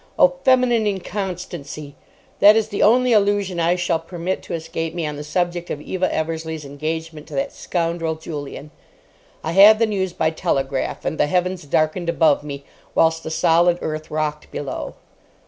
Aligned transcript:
O 0.17 0.29
feminine 0.43 0.87
inconstancy! 0.87 1.93
That 2.39 2.55
is 2.55 2.69
the 2.69 2.81
only 2.81 3.13
allusion 3.13 3.59
I 3.59 3.75
shall 3.75 3.99
permit 3.99 4.41
to 4.41 4.55
escape 4.55 4.95
me 4.95 5.05
on 5.05 5.15
the 5.15 5.23
subject 5.23 5.69
of 5.69 5.79
Eva 5.79 6.11
Eversleigh's 6.11 6.65
engagement 6.65 7.27
to 7.27 7.35
that 7.35 7.53
scoundrel 7.53 8.15
Julian. 8.15 8.71
I 9.43 9.51
had 9.51 9.77
the 9.77 9.85
news 9.85 10.11
by 10.11 10.31
telegraph, 10.31 11.05
and 11.05 11.19
the 11.19 11.27
heavens 11.27 11.65
darkened 11.65 12.09
above 12.09 12.43
me, 12.43 12.63
whilst 12.95 13.21
the 13.21 13.29
solid 13.29 13.77
earth 13.81 14.09
rocked 14.09 14.49
below. 14.49 14.95